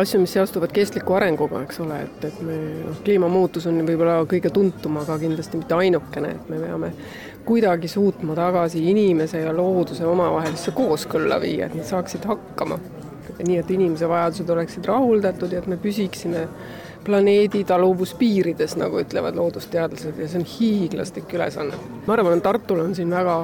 asju, 0.00 0.20
mis 0.22 0.34
seostuvad 0.34 0.72
kestliku 0.74 1.14
arenguga, 1.18 1.62
eks 1.66 1.80
ole, 1.84 2.00
et, 2.06 2.24
et 2.26 2.40
me 2.46 2.56
noh, 2.84 2.98
kliimamuutus 3.06 3.68
on 3.70 3.78
võib-olla 3.86 4.20
kõige 4.30 4.50
tuntum, 4.54 4.98
aga 5.02 5.18
kindlasti 5.22 5.60
mitte 5.60 5.78
ainukene, 5.78 6.34
et 6.34 6.50
me 6.50 6.58
peame 6.64 6.92
kuidagi 7.46 7.88
suutma 7.88 8.34
tagasi 8.38 8.82
inimese 8.90 9.44
ja 9.44 9.54
looduse 9.56 10.06
omavahelisse 10.06 10.74
kooskõlla 10.76 11.40
viia, 11.42 11.70
et 11.70 11.78
nad 11.78 11.88
saaksid 11.88 12.26
hakkama. 12.30 12.80
nii 13.40 13.56
et 13.56 13.70
inimese 13.72 14.08
vajadused 14.08 14.50
oleksid 14.52 14.84
rahuldatud 14.84 15.52
ja 15.52 15.62
et 15.62 15.66
me 15.70 15.78
püsiksime 15.80 16.42
planeedi 17.04 17.62
taluvuspiirides, 17.64 18.76
nagu 18.80 19.00
ütlevad 19.00 19.36
loodusteadlased 19.38 20.18
ja 20.20 20.28
see 20.28 20.40
on 20.40 20.46
hiiglaslik 20.46 21.32
ülesanne. 21.34 21.78
ma 22.06 22.14
arvan, 22.14 22.40
Tartul 22.40 22.80
on 22.80 22.94
siin 22.94 23.10
väga 23.10 23.36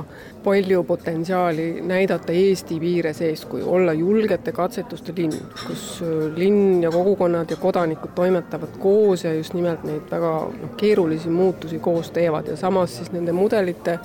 palju 0.44 0.82
potentsiaali 0.84 1.80
näidata 1.86 2.32
Eesti 2.32 2.80
piires 2.80 3.20
eeskuju, 3.20 3.68
olla 3.72 3.92
julgete 3.92 4.52
katsetuste 4.52 5.14
linn, 5.16 5.38
kus 5.66 6.02
linn 6.36 6.82
ja 6.82 6.90
kogukonnad 6.90 7.50
ja 7.50 7.56
kodanikud 7.56 8.14
toimetavad 8.14 8.76
koos 8.78 9.24
ja 9.24 9.34
just 9.34 9.54
nimelt 9.54 9.84
neid 9.84 10.10
väga 10.10 10.34
noh, 10.60 10.76
keerulisi 10.76 11.32
muutusi 11.32 11.78
koos 11.78 12.10
teevad 12.10 12.52
ja 12.52 12.56
samas 12.56 12.96
siis 12.96 13.12
nende 13.12 13.32
mudelite 13.32 13.98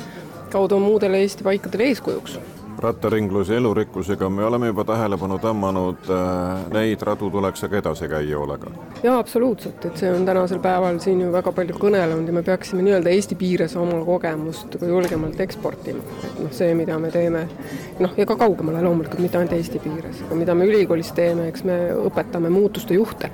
kaudu 0.51 0.75
on 0.75 0.81
muudele 0.81 1.21
Eesti 1.21 1.43
paikadele 1.43 1.91
eeskujuks 1.91 2.39
rattaringluse 2.81 3.57
elurikkusega 3.57 4.29
me 4.29 4.45
oleme 4.45 4.71
juba 4.71 4.83
tähelepanu 4.87 5.37
tõmmanud, 5.41 6.09
äh, 6.09 6.63
neid 6.73 7.03
radu 7.05 7.29
tuleks 7.33 7.63
aga 7.67 7.77
edasi 7.81 8.09
käia 8.09 8.37
hoolega. 8.37 8.71
jaa, 9.03 9.17
absoluutselt, 9.19 9.85
et 9.85 9.97
see 10.01 10.11
on 10.11 10.25
tänasel 10.25 10.59
päeval 10.63 10.99
siin 11.03 11.21
ju 11.21 11.31
väga 11.33 11.51
palju 11.51 11.77
kõnelenud 11.81 12.27
ja 12.27 12.33
me 12.33 12.43
peaksime 12.43 12.85
nii-öelda 12.85 13.13
Eesti 13.13 13.35
piires 13.35 13.75
oma 13.75 14.01
kogemust 14.05 14.79
ka 14.79 14.89
julgemalt 14.89 15.39
eksportima. 15.39 16.03
et 16.25 16.43
noh, 16.43 16.51
see, 16.51 16.73
mida 16.75 16.99
me 16.99 17.11
teeme, 17.11 17.47
noh, 17.99 18.17
ja 18.17 18.25
ka 18.25 18.35
kaugemale 18.35 18.81
loomulikult, 18.81 19.21
mitte 19.21 19.37
ainult 19.37 19.57
Eesti 19.57 19.79
piires, 19.79 20.25
aga 20.25 20.35
mida 20.35 20.55
me 20.55 20.69
ülikoolis 20.69 21.13
teeme, 21.17 21.47
eks 21.53 21.63
me 21.63 21.79
õpetame 22.09 22.49
muutuste 22.49 22.97
juhte 22.97 23.29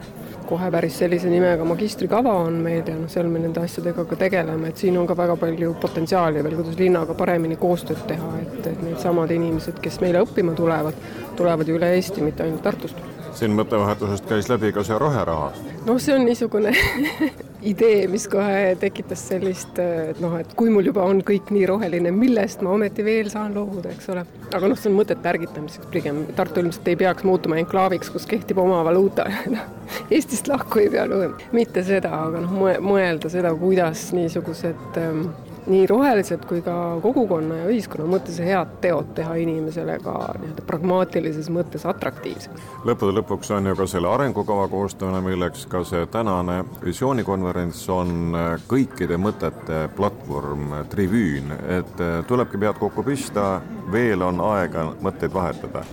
kohe 0.48 0.70
päris 0.72 0.98
sellise 1.02 1.30
nimega 1.32 1.66
magistrikava 1.68 2.34
on 2.46 2.62
meil 2.64 2.82
ja 2.88 2.96
noh, 2.96 3.10
seal 3.12 3.30
me 3.32 3.42
nende 3.44 3.62
asjadega 3.64 4.06
ka 4.08 4.20
tegeleme, 4.20 4.72
et 4.72 4.84
siin 4.84 4.98
on 5.00 5.08
ka 5.10 5.18
väga 5.18 5.36
palju 5.42 5.74
potentsiaali 5.82 6.44
veel, 6.46 6.58
kuidas 6.62 6.80
linnaga 6.80 7.18
paremini 7.18 7.60
koostööd 7.60 8.06
teha, 8.10 8.32
et, 8.42 8.58
et 8.72 8.82
needsamad 8.86 9.34
inimesed, 9.36 9.82
kes 9.84 10.02
meile 10.04 10.24
õppima 10.26 10.56
tulevad, 10.58 11.06
tulevad 11.40 11.68
ju 11.68 11.78
üle 11.80 11.94
Eesti, 11.98 12.24
mitte 12.26 12.48
ainult 12.48 12.64
Tartust 12.66 13.17
siin 13.38 13.54
mõttevahetusest 13.58 14.26
käis 14.30 14.50
läbi 14.50 14.72
ka 14.74 14.84
see 14.86 14.98
roheraha. 15.00 15.52
noh, 15.86 16.00
see 16.02 16.16
on 16.16 16.26
niisugune 16.26 16.74
idee, 17.72 18.08
mis 18.12 18.28
kohe 18.32 18.76
tekitas 18.80 19.24
sellist, 19.30 19.80
et 19.82 20.22
noh, 20.24 20.36
et 20.40 20.54
kui 20.58 20.72
mul 20.74 20.90
juba 20.90 21.06
on 21.06 21.22
kõik 21.26 21.52
nii 21.54 21.66
roheline, 21.70 22.12
millest 22.16 22.64
ma 22.66 22.74
ometi 22.76 23.06
veel 23.06 23.32
saan 23.34 23.56
loobuda, 23.58 23.94
eks 23.94 24.10
ole. 24.14 24.26
aga 24.54 24.72
noh, 24.72 24.80
see 24.80 24.92
on 24.92 24.98
mõtete 25.00 25.32
ärgitamiseks 25.34 25.92
pigem, 25.94 26.24
Tartu 26.38 26.64
ilmselt 26.64 26.88
ei 26.92 27.00
peaks 27.00 27.28
muutuma 27.28 27.60
enklaaviks, 27.62 28.12
kus 28.14 28.28
kehtib 28.30 28.62
oma 28.64 28.84
valuuta 28.88 29.28
noh, 29.54 29.68
Eestist 30.12 30.50
lahku 30.52 30.84
ei 30.84 30.90
pea 30.94 31.06
lugema, 31.10 31.38
mitte 31.56 31.84
seda, 31.88 32.14
aga 32.28 32.44
noh, 32.46 32.58
mõelda 32.84 33.32
seda, 33.34 33.54
kuidas 33.58 34.10
niisugused 34.18 35.02
ähm, 35.02 35.28
nii 35.68 35.88
rohelised 35.88 36.46
kui 36.48 36.62
ka 36.64 36.74
kogukonna 37.04 37.62
ja 37.62 37.68
ühiskonna 37.72 38.08
mõttes 38.10 38.40
head 38.44 38.78
teod 38.84 39.12
teha 39.18 39.36
inimesele 39.42 39.98
ka 40.04 40.16
nii-öelda 40.40 40.66
pragmaatilises 40.68 41.50
mõttes 41.54 41.86
atraktiivseks. 41.90 42.68
lõppude 42.88 43.18
lõpuks 43.20 43.52
on 43.56 43.68
ju 43.72 43.76
ka 43.76 43.88
selle 43.92 44.12
arengukava 44.12 44.68
koostamine, 44.72 45.22
milleks 45.26 45.66
ka 45.72 45.84
see 45.88 46.06
tänane 46.14 46.62
visioonikonverents 46.84 47.84
on 47.94 48.36
äh, 48.36 48.50
kõikide 48.68 49.20
mõtete 49.22 49.88
platvorm, 49.96 50.68
äh, 50.80 50.86
tribüün, 50.92 51.52
et 51.80 52.04
äh, 52.04 52.20
tulebki 52.28 52.60
pead 52.62 52.80
kokku 52.80 53.04
pista, 53.04 53.58
veel 53.92 54.24
on 54.24 54.42
aega 54.54 54.92
mõtteid 55.02 55.34
vahetada. 55.34 55.86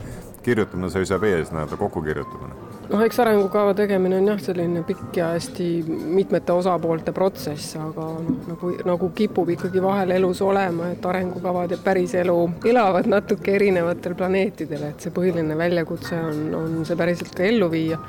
kirjutamine 0.45 0.90
seisab 0.93 1.23
ees, 1.25 1.49
nii-öelda 1.50 1.76
kokkukirjutamine 1.81 2.63
noh, 2.91 3.03
eks 3.05 3.19
arengukava 3.23 3.75
tegemine 3.76 4.19
on 4.19 4.29
jah, 4.33 4.41
selline 4.43 4.83
pikk 4.87 5.19
ja 5.19 5.31
hästi 5.35 5.69
mitmete 5.88 6.55
osapoolte 6.55 7.14
protsess, 7.17 7.76
aga 7.81 8.09
noh, 8.26 8.37
nagu, 8.50 8.73
nagu 8.87 9.11
kipub 9.17 9.50
ikkagi 9.55 9.83
vahel 9.83 10.14
elus 10.19 10.43
olema, 10.45 10.91
et 10.95 11.07
arengukavad 11.09 11.75
ja 11.75 11.81
päriselu 11.85 12.37
elavad 12.71 13.09
natuke 13.11 13.57
erinevatel 13.57 14.17
planeetidel, 14.19 14.88
et 14.91 15.05
see 15.05 15.14
põhiline 15.14 15.59
väljakutse 15.59 16.21
on, 16.21 16.47
on 16.61 16.81
see 16.88 16.99
päriselt 16.99 17.35
ka 17.37 17.47
ellu 17.49 17.71
viia. 17.73 18.00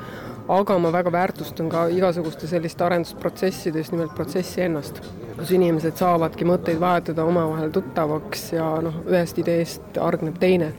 aga 0.48 0.76
ma 0.78 0.92
väga 0.94 1.10
väärtustan 1.10 1.68
ka 1.68 1.88
igasuguste 1.90 2.46
selliste 2.46 2.84
arendusprotsesside, 2.86 3.80
just 3.82 3.90
nimelt 3.90 4.12
protsessi 4.14 4.60
ennast, 4.62 5.00
kus 5.38 5.50
inimesed 5.50 5.98
saavadki 5.98 6.46
mõtteid 6.46 6.78
vahetada, 6.78 7.24
omavahel 7.26 7.72
tuttavaks 7.74 8.52
ja 8.52 8.68
noh, 8.84 9.00
ühest 9.10 9.40
ideest 9.42 9.98
hargneb 9.98 10.38
teine 10.38 10.70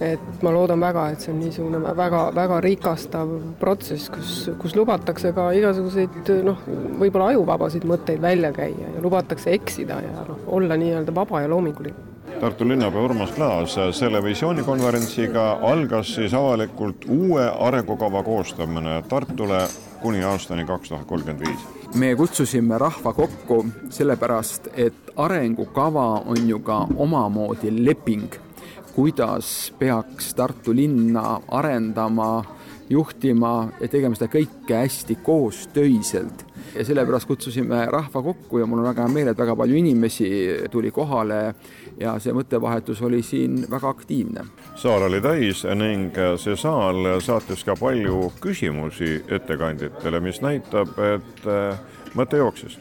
et 0.00 0.42
ma 0.42 0.52
loodan 0.54 0.80
väga, 0.80 1.08
et 1.12 1.22
see 1.22 1.32
on 1.32 1.38
niisugune 1.42 1.80
väga-väga 1.96 2.60
rikastav 2.64 3.30
protsess, 3.60 4.10
kus, 4.10 4.32
kus 4.60 4.74
lubatakse 4.76 5.32
ka 5.36 5.50
igasuguseid 5.54 6.32
noh, 6.46 6.64
võib-olla 7.00 7.30
ajuvabasid 7.34 7.86
mõtteid 7.88 8.22
välja 8.22 8.52
käia 8.56 8.90
ja 8.96 9.04
lubatakse 9.04 9.54
eksida 9.54 10.00
ja 10.02 10.26
noh, 10.28 10.42
olla 10.58 10.78
nii-öelda 10.80 11.14
vaba 11.14 11.44
ja 11.44 11.50
loominguline. 11.52 12.10
Tartu 12.40 12.66
linnapea 12.66 13.00
Urmas 13.00 13.30
Klaas, 13.32 13.76
selle 13.94 14.18
visioonikonverentsiga 14.24 15.44
algas 15.62 16.10
siis 16.16 16.34
avalikult 16.34 17.06
uue 17.08 17.46
arengukava 17.46 18.24
koostamine 18.26 19.02
Tartule 19.08 19.62
kuni 20.02 20.24
aastani 20.26 20.66
kaks 20.66 20.90
tuhat 20.90 21.06
kolmkümmend 21.06 21.46
viis 21.46 21.84
me 21.94 22.16
kutsusime 22.18 22.78
rahva 22.78 23.12
kokku 23.14 23.66
sellepärast, 23.90 24.68
et 24.74 25.12
arengukava 25.16 26.24
on 26.26 26.48
ju 26.48 26.58
ka 26.58 26.86
omamoodi 26.96 27.70
leping 27.84 28.34
kuidas 28.94 29.74
peaks 29.78 30.34
Tartu 30.34 30.76
linna 30.76 31.40
arendama, 31.48 32.44
juhtima 32.90 33.68
ja 33.80 33.88
tegema 33.88 34.14
seda 34.14 34.30
kõike 34.30 34.76
hästi 34.78 35.16
koostöiselt. 35.22 36.44
ja 36.74 36.84
sellepärast 36.84 37.26
kutsusime 37.26 37.84
rahva 37.86 38.22
kokku 38.22 38.58
ja 38.58 38.66
mul 38.66 38.78
on 38.82 38.88
väga 38.88 39.04
hea 39.04 39.14
meel, 39.14 39.28
et 39.30 39.38
väga 39.38 39.56
palju 39.56 39.76
inimesi 39.78 40.30
tuli 40.70 40.90
kohale 40.90 41.54
ja 42.00 42.16
see 42.18 42.34
mõttevahetus 42.34 43.02
oli 43.02 43.22
siin 43.22 43.66
väga 43.70 43.88
aktiivne. 43.88 44.46
saal 44.76 45.02
oli 45.02 45.20
täis 45.20 45.64
ning 45.74 46.14
see 46.36 46.56
saal 46.56 47.20
saatis 47.20 47.64
ka 47.64 47.76
palju 47.76 48.32
küsimusi 48.40 49.22
ettekandjatele, 49.28 50.20
mis 50.20 50.42
näitab, 50.42 50.98
et 50.98 51.46
mõte 52.14 52.42
jooksis 52.42 52.78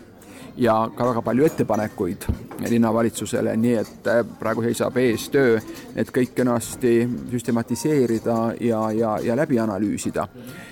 ja 0.57 0.89
ka 0.95 1.07
väga 1.09 1.21
palju 1.21 1.45
ettepanekuid 1.45 2.25
linnavalitsusele, 2.69 3.55
nii 3.57 3.73
et 3.79 4.07
äh, 4.07 4.21
praegu 4.39 4.63
seisab 4.63 4.97
ees 5.01 5.27
töö, 5.33 5.57
et 5.95 6.11
kõik 6.13 6.35
kenasti 6.35 6.93
süstematiseerida 7.31 8.37
ja, 8.61 8.83
ja, 8.91 9.17
ja 9.23 9.35
läbi 9.35 9.59
analüüsida. 9.59 10.27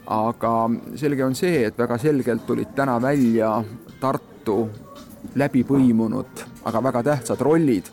aga 0.07 0.53
selge 0.95 1.25
on 1.25 1.35
see, 1.35 1.65
et 1.65 1.77
väga 1.77 1.97
selgelt 1.97 2.45
tulid 2.45 2.75
täna 2.75 3.01
välja 3.01 3.63
Tartu 3.99 4.69
läbi 5.35 5.63
põimunud, 5.63 6.45
aga 6.65 6.83
väga 6.83 7.03
tähtsad 7.03 7.41
rollid. 7.41 7.85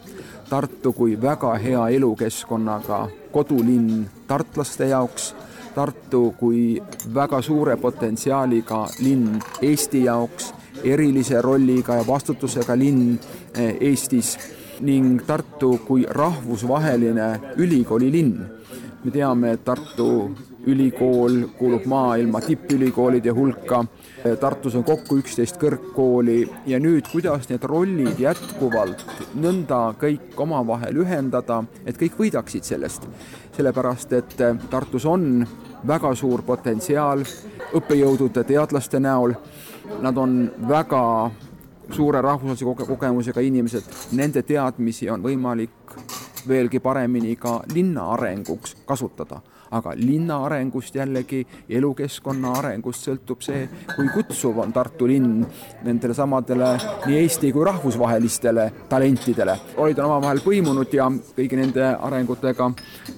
Tartu 0.49 0.92
kui 0.92 1.16
väga 1.21 1.54
hea 1.61 1.88
elukeskkonnaga 1.88 3.09
kodulinn 3.33 4.09
tartlaste 4.26 4.88
jaoks 4.88 5.35
Tartu 5.75 6.35
kui 6.38 6.83
väga 7.14 7.42
suure 7.42 7.76
potentsiaaliga 7.76 8.87
linn 8.99 9.37
Eesti 9.62 10.04
jaoks 10.04 10.54
erilise 10.85 11.43
rolliga 11.43 11.99
ja 11.99 12.07
vastutusega 12.07 12.77
linn 12.79 13.19
eh, 13.55 13.77
Eestis 13.81 14.37
ning 14.81 15.23
Tartu 15.27 15.79
kui 15.87 16.07
rahvusvaheline 16.09 17.55
ülikoolilinn. 17.57 18.39
me 19.05 19.11
teame, 19.11 19.53
et 19.53 19.65
Tartu 19.65 20.31
ülikool 20.67 21.47
kuulub 21.59 21.85
maailma 21.87 22.41
tippülikoolide 22.41 23.31
hulka, 23.31 23.85
Tartus 24.41 24.75
on 24.75 24.85
kokku 24.85 25.21
üksteist 25.23 25.57
kõrgkooli 25.61 26.41
ja 26.67 26.81
nüüd, 26.83 27.07
kuidas 27.13 27.49
need 27.49 27.65
rollid 27.71 28.19
jätkuvalt 28.21 29.05
nõnda 29.39 29.95
kõik 30.01 30.35
omavahel 30.37 30.99
ühendada, 31.05 31.63
et 31.87 31.99
kõik 32.01 32.19
võidaksid 32.19 32.67
sellest. 32.67 33.09
sellepärast, 33.57 34.13
et 34.13 34.37
Tartus 34.71 35.05
on 35.07 35.47
väga 35.87 36.15
suur 36.15 36.43
potentsiaal 36.43 37.25
õppejõudude, 37.75 38.45
teadlaste 38.45 39.01
näol 39.01 39.35
Nad 40.00 40.16
on 40.16 40.50
väga 40.68 41.30
suure 41.90 42.21
rahvusvahelise 42.23 42.87
kogemusega 42.87 43.40
inimesed, 43.40 43.85
nende 44.12 44.42
teadmisi 44.42 45.09
on 45.11 45.23
võimalik 45.25 45.97
veelgi 46.49 46.80
paremini 46.80 47.37
ka 47.37 47.62
linna 47.75 48.11
arenguks 48.14 48.76
kasutada. 48.87 49.40
Aga 49.71 49.93
linna 49.97 50.41
arengust 50.47 50.95
jällegi, 50.95 51.45
elukeskkonna 51.69 52.53
arengust 52.61 53.09
sõltub 53.09 53.43
see, 53.45 53.69
kui 53.95 54.09
kutsuv 54.15 54.59
on 54.65 54.73
Tartu 54.73 55.09
linn 55.11 55.45
nendele 55.85 56.15
samadele 56.15 56.73
nii 57.07 57.21
Eesti 57.23 57.53
kui 57.53 57.65
rahvusvahelistele 57.69 58.71
talentidele. 58.89 59.57
olid 59.77 59.99
on 59.99 60.11
omavahel 60.11 60.43
põimunud 60.45 60.93
ja 60.95 61.11
kõigi 61.37 61.57
nende 61.61 61.95
arengutega 61.95 62.71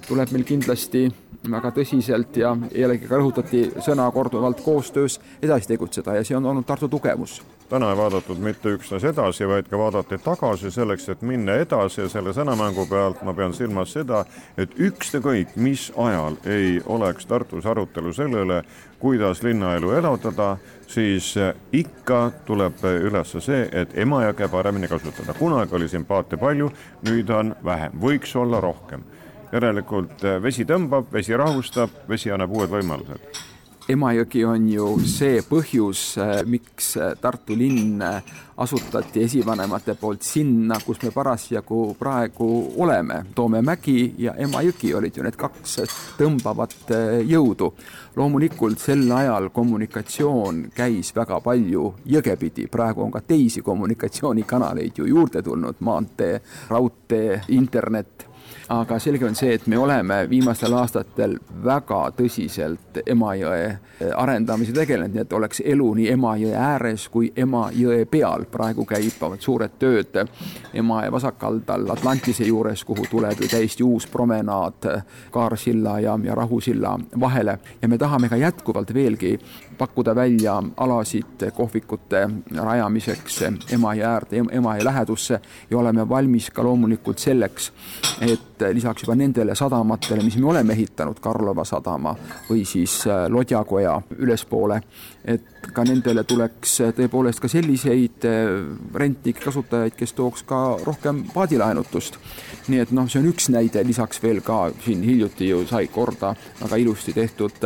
tuleb 0.09 0.33
meil 0.33 0.45
kindlasti 0.45 1.07
väga 1.51 1.71
tõsiselt 1.73 2.37
ja 2.37 2.53
jällegi 2.75 3.09
ka 3.09 3.17
rõhutati 3.17 3.63
sõna 3.81 4.11
korduvalt 4.13 4.61
koostöös 4.65 5.21
edasi 5.43 5.69
tegutseda 5.69 6.19
ja 6.19 6.25
see 6.25 6.37
on 6.37 6.47
olnud 6.47 6.67
Tartu 6.67 6.89
tugevus. 6.89 7.41
Täna 7.71 7.91
ei 7.91 7.97
vaadatud 7.97 8.39
mitte 8.43 8.73
üksnes 8.75 9.05
edasi, 9.07 9.47
vaid 9.49 9.69
ka 9.71 9.79
vaadati 9.79 10.19
tagasi 10.23 10.71
selleks, 10.75 11.09
et 11.09 11.23
minna 11.23 11.55
edasi 11.63 12.03
ja 12.03 12.09
selle 12.11 12.35
sõnamängu 12.35 12.87
pealt 12.91 13.23
ma 13.27 13.35
pean 13.35 13.55
silmas 13.55 13.95
seda, 13.95 14.25
et 14.59 14.75
ükskõik 14.79 15.55
mis 15.57 15.91
ajal 15.97 16.39
ei 16.51 16.81
oleks 16.87 17.27
Tartus 17.31 17.67
arutelu 17.67 18.13
selle 18.13 18.43
üle, 18.47 18.63
kuidas 18.99 19.43
linnaelu 19.47 19.95
elavdada, 20.01 20.57
siis 20.91 21.33
ikka 21.73 22.21
tuleb 22.47 22.83
üles 22.91 23.37
see, 23.39 23.63
et 23.73 23.95
Emajõge 23.99 24.49
paremini 24.51 24.89
kasutada. 24.89 25.35
kunagi 25.39 25.75
oli 25.75 25.89
sympaatia 25.89 26.39
palju, 26.39 26.73
nüüd 27.07 27.31
on 27.31 27.55
vähem, 27.65 27.95
võiks 28.03 28.37
olla 28.37 28.61
rohkem 28.61 29.07
järelikult 29.53 30.23
vesi 30.43 30.65
tõmbab, 30.65 31.11
vesi 31.13 31.37
rahustab, 31.37 31.91
vesi 32.09 32.31
annab 32.31 32.53
uued 32.55 32.71
võimalused. 32.71 33.50
Emajõgi 33.91 34.45
on 34.47 34.69
ju 34.71 34.85
see 35.09 35.41
põhjus, 35.43 36.01
äh, 36.23 36.45
miks 36.47 36.93
äh, 37.01 37.17
Tartu 37.19 37.57
linn 37.59 37.99
asutati 38.61 39.25
esivanemate 39.25 39.97
poolt 39.99 40.23
sinna, 40.23 40.77
kus 40.85 41.01
me 41.03 41.11
parasjagu 41.11 41.97
praegu 41.99 42.49
oleme. 42.85 43.23
Toomemägi 43.35 43.97
ja 44.23 44.37
Emajõgi 44.39 44.93
olid 44.95 45.17
ju 45.17 45.25
need 45.27 45.39
kaks 45.41 45.79
tõmbavat 46.21 46.95
jõudu. 47.27 47.73
loomulikult 48.17 48.79
sel 48.79 49.11
ajal 49.17 49.49
kommunikatsioon 49.55 50.65
käis 50.75 51.15
väga 51.17 51.41
palju 51.41 51.95
jõge 52.05 52.37
pidi, 52.37 52.67
praegu 52.67 53.03
on 53.03 53.11
ka 53.11 53.21
teisi 53.21 53.63
kommunikatsioonikanaleid 53.63 54.99
ju 54.99 55.07
juurde 55.07 55.43
tulnud, 55.43 55.77
maantee, 55.81 56.41
raudtee, 56.69 57.41
internet 57.49 58.30
aga 58.71 58.99
selge 59.03 59.27
on 59.27 59.35
see, 59.35 59.55
et 59.55 59.67
me 59.67 59.79
oleme 59.79 60.29
viimastel 60.31 60.75
aastatel 60.79 61.35
väga 61.65 61.99
tõsiselt 62.15 63.01
Emajõe 63.03 63.65
eh, 63.67 64.13
arendamisega 64.15 64.83
tegelenud, 64.85 65.17
nii 65.17 65.23
et 65.25 65.33
oleks 65.35 65.63
elu 65.73 65.89
nii 65.99 66.07
Emajõe 66.13 66.53
ääres 66.55 67.09
kui 67.11 67.33
Emajõe 67.37 68.05
peal. 68.11 68.47
praegu 68.51 68.85
käivad 68.87 69.43
suured 69.43 69.75
tööd 69.79 70.21
Emajõe 70.75 71.13
vasakaldal 71.13 71.91
Atlantise 71.97 72.47
juures, 72.47 72.85
kuhu 72.85 73.09
tuleb 73.11 73.43
ju 73.43 73.49
täiesti 73.51 73.83
uus 73.83 74.07
promenaad 74.07 74.87
Kaarsilla 75.31 75.99
ja, 76.01 76.19
ja 76.25 76.35
Rahusilla 76.35 76.99
vahele. 77.21 77.59
Ja 77.83 77.89
me 77.89 77.99
tahame 77.99 78.29
ka 78.29 78.37
jätkuvalt 78.37 78.95
veelgi 78.95 79.39
pakkuda 79.79 80.15
välja 80.15 80.63
alasid 80.77 81.49
kohvikute 81.57 82.29
rajamiseks 82.55 83.43
Emajõe 83.73 84.07
äärde, 84.07 84.45
Emajõe 84.53 84.85
lähedusse. 84.85 85.41
Ja 85.71 85.79
oleme 85.79 86.09
valmis 86.09 86.51
ka 86.51 86.63
loomulikult 86.63 87.19
selleks, 87.19 87.73
et 88.21 88.60
lisaks 88.73 89.05
juba 89.05 89.15
nendele 89.19 89.55
sadamatele, 89.55 90.25
mis 90.25 90.37
me 90.37 90.51
oleme 90.53 90.75
ehitanud, 90.77 91.21
Karlova 91.21 91.65
sadama 91.65 92.15
või 92.49 92.65
siis 92.69 93.03
Lodjakoja 93.29 93.97
ülespoole, 94.19 94.81
et 95.25 95.71
ka 95.75 95.85
nendele 95.85 96.25
tuleks 96.25 96.77
tõepoolest 96.97 97.43
ka 97.43 97.49
selliseid 97.49 98.27
rentnike 98.95 99.45
kasutajaid, 99.45 99.97
kes 99.97 100.15
tooks 100.17 100.45
ka 100.49 100.61
rohkem 100.85 101.25
paadilaenutust. 101.35 102.19
nii 102.69 102.79
et 102.85 102.93
noh, 102.93 103.09
see 103.09 103.21
on 103.21 103.31
üks 103.33 103.51
näide, 103.53 103.85
lisaks 103.87 104.23
veel 104.23 104.41
ka 104.45 104.71
siin 104.85 105.03
hiljuti 105.03 105.49
ju 105.49 105.65
sai 105.67 105.89
korda 105.89 106.35
väga 106.61 106.77
ilusti 106.77 107.13
tehtud 107.13 107.59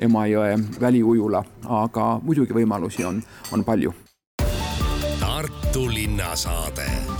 Emajõe 0.00 0.56
väliujula, 0.80 1.42
aga 1.82 2.08
muidugi 2.22 2.54
võimalusi 2.54 3.04
on, 3.04 3.22
on 3.52 3.64
palju. 3.64 3.94
Tartu 5.20 5.86
linnasaade 5.92 7.17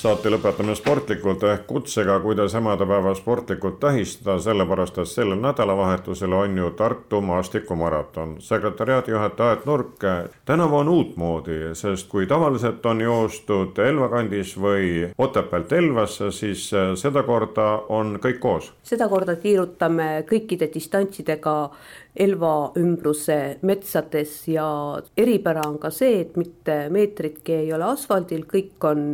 saate 0.00 0.30
lõpetame 0.32 0.72
sportlikult 0.78 1.42
ehk 1.44 1.66
kutsega, 1.68 2.14
kuidas 2.24 2.54
emadepäeva 2.56 3.10
sportlikult 3.18 3.76
tähistada, 3.82 4.38
sellepärast 4.40 4.96
et 5.02 5.10
sellel 5.10 5.36
nädalavahetusel 5.42 6.32
on 6.32 6.56
ju 6.56 6.70
Tartu 6.78 7.20
maastikumaraton. 7.20 8.36
sekretäriaadi 8.40 9.10
juhataja 9.12 9.50
Aet 9.50 9.66
Nurk, 9.66 10.06
tänavu 10.44 10.76
on 10.76 10.88
uutmoodi, 10.88 11.58
sest 11.74 12.08
kui 12.08 12.26
tavaliselt 12.26 12.86
on 12.86 13.00
joostud 13.00 13.78
Elva 13.78 14.08
kandis 14.08 14.56
või 14.56 15.10
Otepäält 15.18 15.72
Elvasse, 15.72 16.30
siis 16.32 16.70
sedakorda 16.94 17.68
on 17.88 18.16
kõik 18.24 18.40
koos. 18.40 18.72
sedakorda 18.82 19.36
tiirutame 19.36 20.24
kõikide 20.30 20.70
distantsidega 20.74 21.70
Elva 22.16 22.72
ümbruse 22.78 23.58
metsades 23.62 24.32
ja 24.50 24.66
eripära 25.16 25.62
on 25.68 25.78
ka 25.78 25.92
see, 25.94 26.20
et 26.24 26.36
mitte 26.40 26.88
meetritki 26.90 27.54
ei 27.60 27.68
ole 27.72 27.86
asfaldil, 27.92 28.42
kõik 28.50 28.86
on 28.88 29.04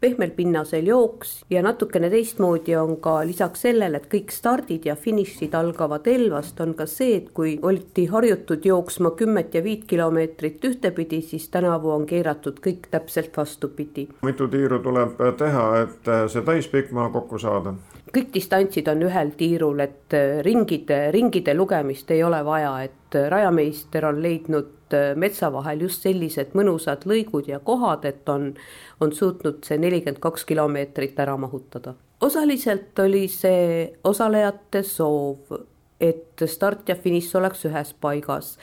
pehmel 0.00 0.32
pinnasel 0.36 0.88
jooks 0.88 1.42
ja 1.52 1.60
natukene 1.64 2.08
teistmoodi 2.12 2.76
on 2.80 2.96
ka 3.04 3.18
lisaks 3.28 3.66
sellele, 3.66 4.00
et 4.00 4.08
kõik 4.12 4.32
stardid 4.32 4.88
ja 4.88 4.96
finišid 4.96 5.54
algavad 5.58 6.08
Elvast, 6.08 6.60
on 6.64 6.72
ka 6.78 6.88
see, 6.88 7.18
et 7.20 7.28
kui 7.36 7.58
oldi 7.62 8.06
harjutud 8.12 8.64
jooksma 8.64 9.12
kümmet 9.18 9.54
ja 9.54 9.64
viit 9.64 9.84
kilomeetrit 9.90 10.64
ühtepidi, 10.64 11.20
siis 11.22 11.48
tänavu 11.52 11.92
on 11.92 12.08
keeratud 12.08 12.62
kõik 12.64 12.88
täpselt 12.90 13.36
vastupidi. 13.36 14.08
mitu 14.22 14.48
tiiru 14.48 14.80
tuleb 14.80 15.20
teha, 15.38 15.68
et 15.82 16.10
see 16.32 16.42
täispikk 16.42 16.92
maha 16.96 17.12
kokku 17.20 17.38
saada? 17.38 17.76
Kõik 18.14 18.32
distantsid 18.34 18.88
on 18.88 19.02
ühel 19.06 19.32
tiirul, 19.38 19.80
et 19.82 20.14
ringide, 20.46 21.10
ringide 21.14 21.54
lugemist 21.54 22.10
ei 22.14 22.22
ole 22.24 22.42
vaja, 22.46 22.72
et 22.86 23.18
rajameister 23.30 24.06
on 24.08 24.20
leidnud 24.22 24.96
metsa 25.18 25.50
vahel 25.52 25.82
just 25.86 26.06
sellised 26.06 26.54
mõnusad 26.54 27.06
lõigud 27.08 27.48
ja 27.50 27.58
kohad, 27.64 28.04
et 28.06 28.28
on, 28.30 28.52
on 29.00 29.12
suutnud 29.12 29.64
see 29.66 29.78
nelikümmend 29.82 30.22
kaks 30.22 30.46
kilomeetrit 30.46 31.18
ära 31.18 31.36
mahutada. 31.36 31.94
osaliselt 32.20 32.98
oli 32.98 33.26
see 33.28 33.92
osalejate 34.04 34.82
soov, 34.82 35.58
et 36.00 36.42
start 36.46 36.88
ja 36.88 36.96
finiš 36.96 37.34
oleks 37.34 37.64
ühes 37.64 37.94
paigas. 38.00 38.58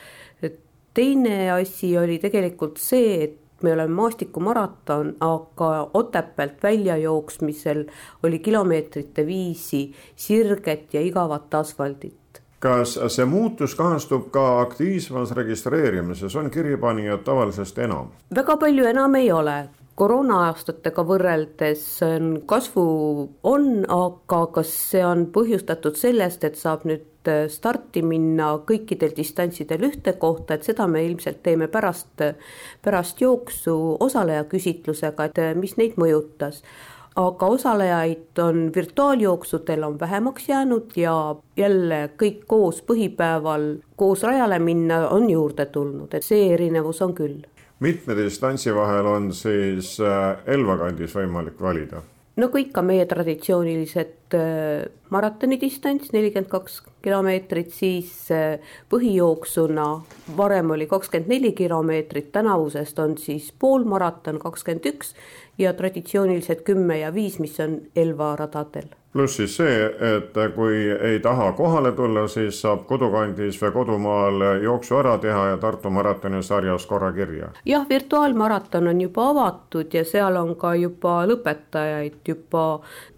teine 0.94 1.50
asi 1.50 1.96
oli 1.98 2.18
tegelikult 2.18 2.78
see, 2.78 3.24
et 3.24 3.38
me 3.64 3.72
oleme 3.72 3.94
maastikumaraton, 3.94 5.14
aga 5.20 5.70
Otepäält 5.94 6.62
väljajooksmisel 6.62 7.84
oli 8.22 8.38
kilomeetrite 8.38 9.26
viisi 9.26 9.92
sirget 10.16 10.94
ja 10.94 11.00
igavat 11.00 11.54
asfaldit. 11.54 12.20
kas 12.64 12.94
see 13.12 13.24
muutus 13.28 13.74
kajastub 13.76 14.30
ka 14.32 14.60
aktiivsemas 14.60 15.32
registreerimises, 15.36 16.36
on 16.36 16.50
kirjapanijad 16.50 17.24
tavalisest 17.24 17.78
enam? 17.78 18.12
väga 18.34 18.56
palju 18.56 18.86
enam 18.88 19.14
ei 19.14 19.32
ole, 19.32 19.56
koroona-aastatega 19.98 21.04
võrreldes 21.06 21.82
kasvu 22.50 22.84
on, 23.46 23.68
aga 23.88 24.40
kas 24.54 24.72
see 24.90 25.04
on 25.06 25.28
põhjustatud 25.34 25.98
sellest, 25.98 26.44
et 26.44 26.58
saab 26.58 26.86
nüüd 26.88 27.30
starti 27.48 28.02
minna 28.04 28.50
kõikidel 28.68 29.14
distantsidel 29.16 29.86
ühte 29.88 30.16
kohta, 30.20 30.58
et 30.58 30.66
seda 30.66 30.88
me 30.90 31.04
ilmselt 31.06 31.40
teeme 31.46 31.70
pärast, 31.72 32.20
pärast 32.84 33.22
jooksu 33.22 33.76
osalejaküsitlusega, 34.04 35.30
et 35.30 35.40
mis 35.60 35.78
neid 35.80 35.96
mõjutas. 36.00 36.60
Aga 37.14 37.46
osalejaid 37.54 38.40
on 38.42 38.72
virtuaaljooksudel 38.74 39.84
on 39.86 40.00
vähemaks 40.00 40.48
jäänud 40.48 40.96
ja 40.98 41.14
jälle 41.56 42.00
kõik 42.18 42.42
koos 42.50 42.82
põhipäeval 42.82 43.68
koos 43.96 44.26
rajale 44.26 44.58
minna 44.58 45.04
on 45.14 45.30
juurde 45.30 45.70
tulnud, 45.70 46.10
et 46.10 46.26
see 46.26 46.48
erinevus 46.56 47.02
on 47.06 47.14
küll 47.14 47.44
mitme 47.84 48.16
distantsi 48.16 48.72
vahel 48.74 49.06
on 49.06 49.30
siis 49.36 49.98
äh, 50.00 50.36
Elva 50.56 50.78
kandis 50.86 51.14
võimalik 51.16 51.60
valida? 51.60 52.02
nagu 52.34 52.58
ikka 52.58 52.82
meie 52.82 53.04
traditsioonilised 53.06 54.34
äh, 54.34 54.86
maratonidistants, 55.14 56.10
nelikümmend 56.10 56.50
kaks 56.50 56.80
kilomeetrit, 57.04 57.70
siis 57.76 58.10
äh, 58.34 58.56
põhijooksuna 58.90 59.86
varem 60.36 60.72
oli 60.74 60.88
kakskümmend 60.90 61.30
neli 61.30 61.52
kilomeetrit, 61.54 62.32
tänavusest 62.34 62.98
on 62.98 63.14
siis 63.22 63.52
poolmaraton 63.58 64.40
kakskümmend 64.42 64.90
üks 64.90 65.14
ja 65.58 65.72
traditsioonilised 65.72 66.62
kümme 66.62 66.98
ja 66.98 67.14
viis, 67.14 67.38
mis 67.38 67.60
on 67.60 67.80
Elva 67.96 68.36
radadel 68.36 68.92
pluss 69.14 69.36
siis 69.36 69.56
see, 69.56 69.74
et 70.16 70.34
kui 70.54 70.78
ei 70.90 71.20
taha 71.22 71.52
kohale 71.52 71.92
tulla, 71.92 72.26
siis 72.28 72.58
saab 72.62 72.82
kodukandis 72.88 73.60
või 73.62 73.70
kodumaal 73.76 74.42
jooksu 74.62 74.98
ära 74.98 75.14
teha 75.22 75.44
ja 75.52 75.60
Tartu 75.62 75.90
maratoni 75.90 76.42
sarjas 76.42 76.86
korra 76.90 77.12
kirja. 77.12 77.52
jah, 77.64 77.86
virtuaalmaraton 77.88 78.88
on 78.90 79.00
juba 79.00 79.28
avatud 79.30 79.94
ja 79.94 80.04
seal 80.04 80.36
on 80.36 80.56
ka 80.58 80.74
juba 80.74 81.20
lõpetajaid, 81.30 82.20
juba 82.28 82.66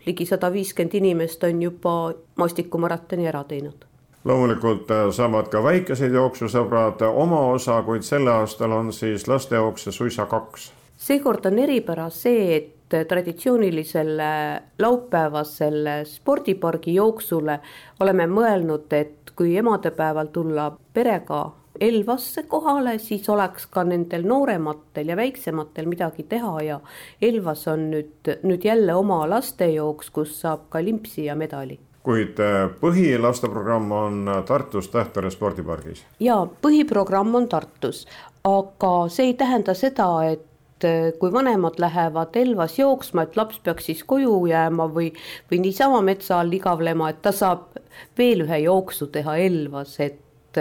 ligi 0.07 0.29
sada 0.29 0.53
viiskümmend 0.53 0.95
inimest 1.01 1.45
on 1.45 1.63
juba 1.63 1.97
maastikumaratoni 2.37 3.29
ära 3.33 3.45
teinud 3.45 3.89
loomulikult 4.27 4.91
saavad 5.15 5.49
ka 5.49 5.63
väikesed 5.63 6.13
jooksusõbrad 6.13 7.07
oma 7.09 7.41
osa, 7.55 7.81
kuid 7.87 8.05
sel 8.05 8.27
aastal 8.29 8.75
on 8.75 8.93
siis 8.93 9.29
lastejookse 9.29 9.93
suisa 9.93 10.27
kaks. 10.27 10.73
Seekord 10.97 11.47
on 11.47 11.59
eripära 11.59 12.09
see, 12.11 12.57
et 12.57 13.09
traditsioonilisele 13.09 14.63
laupäevasele 14.79 16.05
spordipargi 16.05 16.95
jooksule 16.95 17.61
oleme 18.01 18.27
mõelnud, 18.31 18.93
et 18.95 19.33
kui 19.37 19.57
emadepäeval 19.57 20.33
tulla 20.33 20.71
perega 20.95 21.45
Elvasse 21.81 22.43
kohale, 22.49 22.99
siis 22.99 23.29
oleks 23.29 23.67
ka 23.69 23.83
nendel 23.85 24.23
noorematel 24.25 25.11
ja 25.13 25.17
väiksematel 25.17 25.89
midagi 25.91 26.25
teha 26.29 26.55
ja 26.65 26.79
Elvas 27.23 27.67
on 27.69 27.91
nüüd, 27.91 28.31
nüüd 28.49 28.65
jälle 28.65 28.95
oma 28.97 29.27
lastejooks, 29.29 30.09
kus 30.11 30.39
saab 30.41 30.71
ka 30.73 30.81
limpsi 30.85 31.27
ja 31.27 31.37
medali 31.37 31.79
kuid 32.07 32.39
äh, 32.39 32.69
põhilasteprogramm 32.81 33.93
on 33.93 34.29
Tartus 34.47 34.89
Tähtvere 34.89 35.31
spordipargis? 35.35 36.05
jaa, 36.23 36.47
põhiprogramm 36.63 37.35
on 37.35 37.49
Tartus, 37.51 38.05
aga 38.47 38.93
see 39.11 39.33
ei 39.33 39.35
tähenda 39.35 39.75
seda, 39.75 40.07
et 40.31 40.45
et 40.85 41.19
kui 41.21 41.33
vanemad 41.33 41.79
lähevad 41.81 42.37
Elvas 42.37 42.79
jooksma, 42.79 43.23
et 43.27 43.37
laps 43.37 43.61
peaks 43.65 43.89
siis 43.91 44.03
koju 44.05 44.47
jääma 44.51 44.89
või, 44.93 45.13
või 45.51 45.61
niisama 45.65 46.03
metsa 46.05 46.41
all 46.41 46.53
igavlema, 46.53 47.11
et 47.11 47.23
ta 47.23 47.33
saab 47.33 47.79
veel 48.19 48.45
ühe 48.45 48.59
jooksu 48.67 49.09
teha 49.15 49.37
Elvas, 49.47 49.97
et 50.01 50.61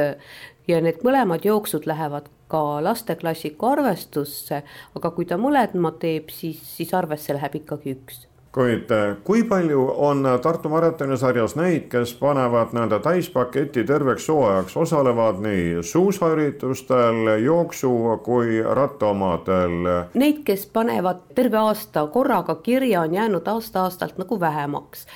ja 0.67 0.79
need 0.81 1.03
mõlemad 1.05 1.45
jooksud 1.45 1.87
lähevad 1.89 2.29
ka 2.51 2.61
lasteklassiku 2.83 3.71
arvestusse, 3.73 4.61
aga 4.95 5.11
kui 5.11 5.25
ta 5.25 5.39
mõlemad 5.41 5.99
teeb, 5.99 6.31
siis, 6.33 6.61
siis 6.77 6.93
arvesse 6.93 7.35
läheb 7.35 7.61
ikkagi 7.63 7.97
üks 7.97 8.25
kuid 8.55 8.91
eh, 8.91 9.17
kui 9.23 9.43
palju 9.43 9.81
on 10.07 10.23
Tartu 10.41 10.69
maratoni 10.71 11.17
sarjas 11.19 11.57
neid, 11.59 11.89
kes 11.91 12.13
panevad 12.19 12.71
nii-öelda 12.75 13.01
täispaketi 13.03 13.83
terveks 13.87 14.29
hooajaks, 14.31 14.77
osalevad 14.79 15.41
nii 15.43 15.83
suusaüritustel, 15.83 17.35
jooksu 17.43 17.91
kui 18.23 18.61
rattaomadel? 18.63 19.77
Neid, 20.15 20.43
kes 20.47 20.67
panevad 20.73 21.25
terve 21.35 21.59
aasta 21.59 22.07
korraga 22.07 22.55
kirja, 22.55 23.01
on 23.01 23.13
jäänud 23.13 23.47
aasta-aastalt 23.55 24.21
nagu 24.21 24.39
vähemaks 24.39 25.07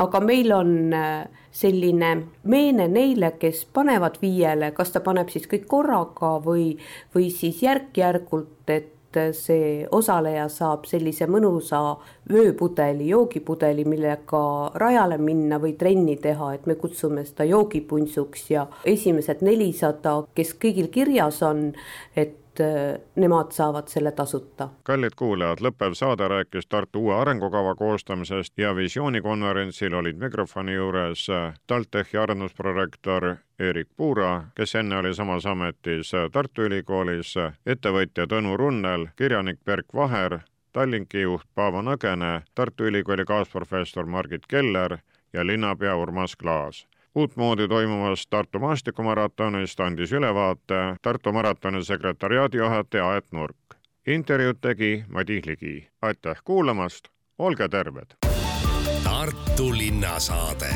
aga 0.00 0.20
meil 0.24 0.52
on 0.56 0.92
eh, 0.96 1.26
selline 1.52 2.12
meene 2.48 2.88
neile, 2.88 3.34
kes 3.40 3.66
panevad 3.72 4.16
viiele, 4.22 4.72
kas 4.76 4.92
ta 4.94 5.02
paneb 5.04 5.28
siis 5.32 5.48
kõik 5.50 5.66
korraga 5.68 6.38
või, 6.44 6.72
või 7.14 7.28
siis 7.32 7.60
järk-järgult, 7.64 8.64
et 8.72 8.92
see 9.36 9.86
osaleja 9.92 10.48
saab 10.52 10.86
sellise 10.90 11.26
mõnusa 11.30 11.80
vööpudeli, 12.32 13.08
joogipudeli, 13.12 13.84
millega 13.88 14.42
rajale 14.80 15.18
minna 15.18 15.58
või 15.62 15.74
trenni 15.78 16.16
teha, 16.22 16.52
et 16.54 16.66
me 16.66 16.76
kutsume 16.80 17.24
seda 17.28 17.46
joogipuntsuks. 17.48 18.50
Ja 18.50 18.66
esimesed 18.84 19.42
nelisada, 19.42 20.22
kes 20.34 20.54
kõigil 20.60 20.90
kirjas 20.92 21.42
on, 21.46 21.70
et 22.16 22.41
nemad 23.16 23.52
saavad 23.52 23.88
selle 23.88 24.12
tasuta. 24.12 24.68
kallid 24.82 25.14
kuulajad, 25.16 25.60
lõppev 25.60 25.94
saade 25.94 26.28
rääkis 26.28 26.66
Tartu 26.66 27.00
uue 27.00 27.14
arengukava 27.14 27.74
koostamisest 27.74 28.58
ja 28.58 28.74
visioonikonverentsil 28.76 29.94
olid 29.94 30.16
mikrofoni 30.16 30.74
juures 30.74 31.26
TalTechi 31.66 32.16
arendusprorektor 32.16 33.36
Erik 33.58 33.88
Puura, 33.96 34.44
kes 34.54 34.74
enne 34.74 34.96
oli 34.96 35.14
samas 35.14 35.46
ametis 35.46 36.12
Tartu 36.32 36.62
Ülikoolis, 36.62 37.34
ettevõtja 37.66 38.26
Tõnu 38.26 38.56
Runnel, 38.56 39.06
kirjanik 39.16 39.60
Berk 39.64 39.94
Vaher, 39.94 40.38
Tallinki 40.72 41.22
juht 41.22 41.46
Paavo 41.54 41.82
Nõgene, 41.82 42.42
Tartu 42.54 42.84
Ülikooli 42.84 43.24
kaasprofessor 43.24 44.06
Margit 44.06 44.46
Keller 44.48 44.98
ja 45.32 45.46
linnapea 45.46 45.96
Urmas 45.96 46.36
Klaas 46.36 46.86
uutmoodi 47.14 47.68
toimuvast 47.68 48.30
Tartu 48.30 48.58
maastikumaratoonist 48.58 49.80
andis 49.80 50.12
ülevaate 50.12 50.80
Tartu 51.02 51.32
maratoni 51.32 51.84
sekretariaadi 51.84 52.56
juhataja 52.56 53.08
Aet 53.08 53.32
Nurk. 53.32 53.56
intervjuud 54.06 54.56
tegi 54.60 55.04
Madis 55.08 55.46
Ligi. 55.46 55.88
aitäh 56.02 56.36
kuulamast, 56.44 57.08
olge 57.38 57.68
terved! 57.68 58.16
Tartu 59.04 59.72
linnasaade 59.72 60.74